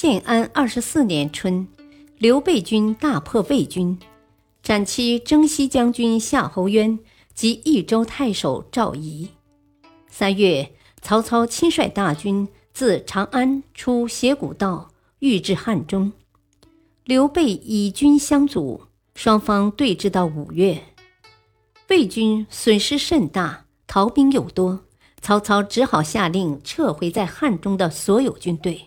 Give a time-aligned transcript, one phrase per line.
[0.00, 1.68] 建安二十四年春，
[2.16, 3.98] 刘备军大破魏军，
[4.62, 6.98] 斩其征西将军夏侯渊
[7.34, 9.28] 及益州太守赵仪。
[10.08, 16.10] 三月，曹操亲率大军自长安出斜谷道，欲至汉中。
[17.04, 20.82] 刘备以军相阻，双方对峙到五月，
[21.90, 24.80] 魏军损失甚大，逃兵又多，
[25.20, 28.86] 曹操只好下令撤回在汉中的所有军队。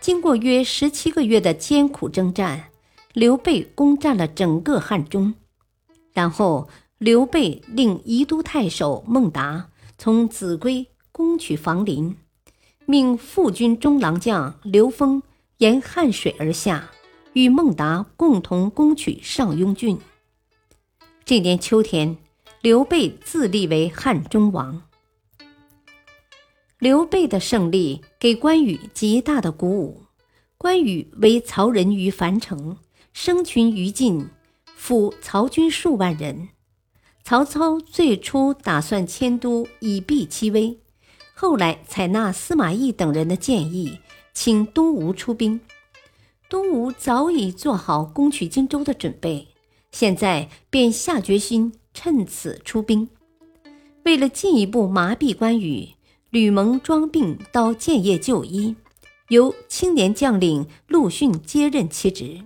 [0.00, 2.70] 经过约十七个月的艰苦征战，
[3.12, 5.34] 刘备攻占了整个汉中。
[6.14, 12.16] 然后，刘备令宜都太守孟达从秭归攻取房陵，
[12.86, 15.22] 命副军中郎将刘封
[15.58, 16.90] 沿汉水而下，
[17.34, 19.98] 与孟达共同攻取上庸郡。
[21.26, 22.16] 这年秋天，
[22.62, 24.82] 刘备自立为汉中王。
[26.80, 30.04] 刘备的胜利给关羽极大的鼓舞。
[30.56, 32.78] 关羽为曹仁于樊城，
[33.12, 34.28] 生群于禁，
[34.74, 36.48] 俘曹军数万人。
[37.22, 40.78] 曹操最初打算迁都以避其危，
[41.34, 43.98] 后来采纳司马懿等人的建议，
[44.32, 45.60] 请东吴出兵。
[46.48, 49.48] 东吴早已做好攻取荆州的准备，
[49.92, 53.06] 现在便下决心趁此出兵。
[54.04, 55.90] 为了进一步麻痹关羽。
[56.30, 58.76] 吕蒙装病到建业就医，
[59.30, 62.42] 由青年将领陆逊接任其职。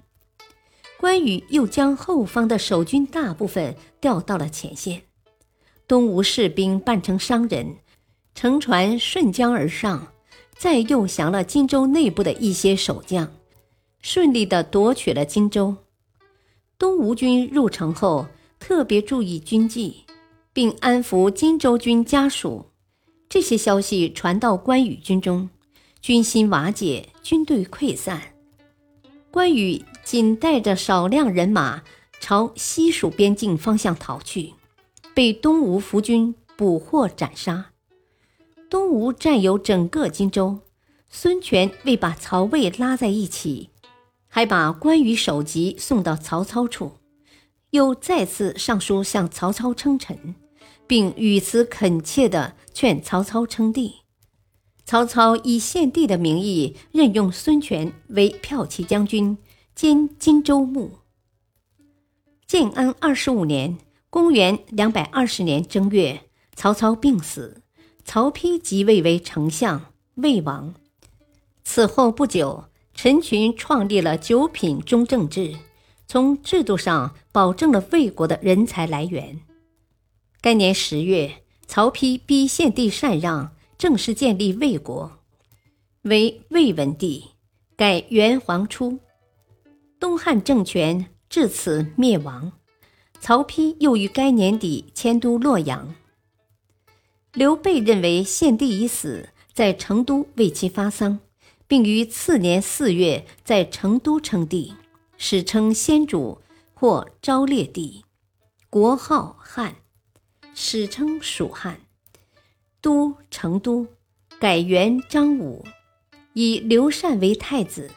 [0.99, 5.03] 关羽又将后方的守军大部分调到了前线。
[5.87, 7.77] 东吴士兵扮成商人，
[8.35, 10.13] 乘船顺江而上，
[10.57, 13.31] 再诱降了荆州内部的一些守将，
[14.01, 15.77] 顺利地夺取了荆州。
[16.79, 18.27] 东吴军入城后，
[18.59, 20.05] 特别注意军纪，
[20.55, 22.65] 并安抚荆州军家属。
[23.35, 25.51] 这些消息传到关羽军中，
[26.01, 28.23] 军心瓦解，军队溃散。
[29.33, 31.83] 关羽仅带着少量人马
[32.21, 34.53] 朝西蜀边境方向逃去，
[35.15, 37.73] 被东吴伏军捕获斩杀。
[38.71, 40.61] 东吴占有整个荆州，
[41.11, 43.71] 孙权为把曹魏拉在一起，
[44.29, 46.93] 还把关羽首级送到曹操处，
[47.71, 50.37] 又再次上书向曹操称臣。
[50.87, 53.97] 并语词恳切地劝曹操称帝。
[54.85, 59.39] 曹操以献帝的名义任用孙权为骠骑将军
[59.75, 60.99] 兼荆州牧。
[62.47, 63.79] 建安二十五年
[64.11, 66.21] （公元两百二十年）正月，
[66.55, 67.63] 曹操病死，
[68.05, 69.87] 曹丕即位为丞相、
[70.17, 70.75] 魏王。
[71.65, 75.57] 此后不久，陈群创立了九品中正制，
[76.07, 79.41] 从制度上保证了魏国的人才来源。
[80.45, 85.21] 该年十月，曹丕逼献帝禅让，正式建立魏国，
[86.03, 87.31] 为魏文帝，
[87.79, 88.99] 改元皇初，
[89.99, 92.53] 东汉政权至此灭亡。
[93.21, 95.95] 曹丕又于该年底迁都洛阳。
[97.33, 101.21] 刘备认为献帝已死，在成都为其发丧，
[101.67, 104.75] 并于次年四月在成都称帝，
[105.17, 106.43] 史称先主
[106.75, 108.05] 或昭烈帝，
[108.69, 109.77] 国号汉。
[110.57, 111.81] 史称蜀汉，
[112.81, 113.89] 都成都，
[114.39, 115.65] 改元张武，
[116.33, 117.91] 以刘禅为太子。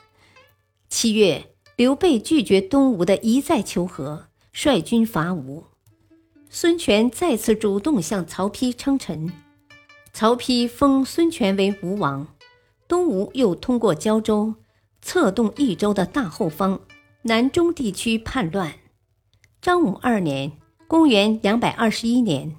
[0.89, 5.65] 七月，刘备拒绝东吴的一再求和，率军伐吴。
[6.49, 9.31] 孙权再次主动向曹丕称臣，
[10.11, 12.27] 曹丕封孙权为吴王。
[12.87, 14.55] 东吴又通过胶州，
[15.03, 16.81] 策动益州的大后方、
[17.21, 18.73] 南中地区叛乱。
[19.61, 20.53] 张武二年。
[20.87, 22.55] 公元两百二十一年，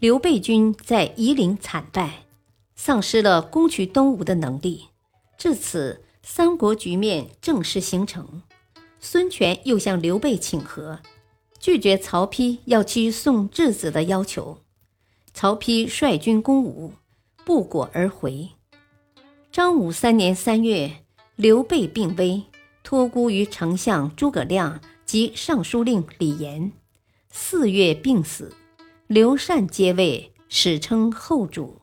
[0.00, 2.26] 刘备军在夷陵惨败，
[2.74, 4.88] 丧失了攻取东吴的能力。
[5.38, 8.42] 至此，三国局面正式形成。
[9.00, 11.00] 孙权又向刘备请和，
[11.58, 14.58] 拒绝曹丕要去送质子的要求。
[15.32, 16.92] 曹丕率军攻吴，
[17.46, 18.50] 不果而回。
[19.50, 20.98] 张武三年三月，
[21.34, 22.42] 刘备病危，
[22.82, 26.70] 托孤于丞相诸葛亮及尚书令李严。
[27.32, 28.52] 四月病死，
[29.06, 31.80] 刘禅接位，史称后主。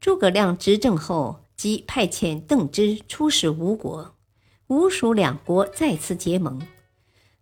[0.00, 4.14] 诸葛亮执政后，即派遣邓芝出使吴国，
[4.68, 6.62] 吴蜀两国再次结盟。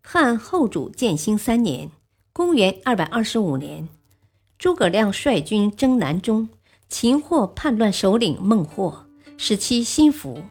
[0.00, 1.90] 汉后主建兴三年
[2.32, 3.88] （公元225年），
[4.58, 6.48] 诸葛亮率军征南中，
[6.88, 9.04] 擒获叛乱首领孟获，
[9.36, 10.42] 使其心服，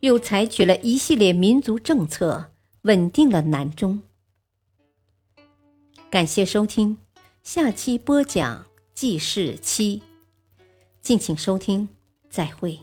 [0.00, 2.50] 又采取了一系列民族政策，
[2.82, 4.02] 稳定了南中。
[6.14, 6.96] 感谢收听，
[7.42, 10.00] 下期播讲记事七，
[11.02, 11.88] 敬请收听，
[12.30, 12.78] 再会。